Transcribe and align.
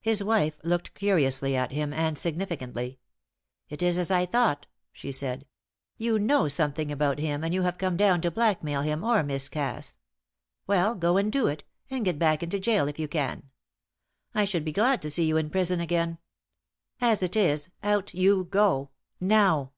His 0.00 0.24
wife 0.24 0.58
looked 0.64 0.92
curiously 0.92 1.54
at 1.54 1.70
him 1.70 1.92
and 1.92 2.18
significantly. 2.18 2.98
"It 3.68 3.80
is 3.80 3.96
as 3.96 4.10
I 4.10 4.26
thought," 4.26 4.66
she 4.92 5.12
said. 5.12 5.46
"You 5.96 6.18
know 6.18 6.48
something 6.48 6.90
about 6.90 7.20
him, 7.20 7.44
and 7.44 7.54
you 7.54 7.62
have 7.62 7.78
come 7.78 7.96
down 7.96 8.22
to 8.22 8.30
blackmail 8.32 8.80
him 8.80 9.04
or 9.04 9.22
Miss 9.22 9.48
Cass. 9.48 9.96
Well, 10.66 10.96
go 10.96 11.16
and 11.16 11.30
do 11.30 11.46
it, 11.46 11.62
and 11.88 12.04
get 12.04 12.18
back 12.18 12.42
into 12.42 12.58
gaol 12.58 12.88
if 12.88 12.98
you 12.98 13.06
can. 13.06 13.50
I 14.34 14.46
should 14.46 14.64
be 14.64 14.72
glad 14.72 15.00
to 15.02 15.12
see 15.12 15.26
you 15.26 15.36
in 15.36 15.48
prison 15.48 15.78
again. 15.78 16.18
As 17.00 17.22
it 17.22 17.36
is, 17.36 17.70
out 17.84 18.12
you 18.14 18.42
go 18.42 18.90
now!" 19.20 19.74